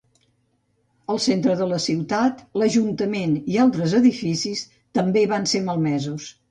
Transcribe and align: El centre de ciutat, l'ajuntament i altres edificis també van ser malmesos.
El 1.15 1.19
centre 1.25 1.57
de 1.59 1.77
ciutat, 1.85 2.41
l'ajuntament 2.63 3.39
i 3.55 3.63
altres 3.67 3.97
edificis 4.03 4.69
també 5.01 5.29
van 5.37 5.49
ser 5.55 5.67
malmesos. 5.73 6.33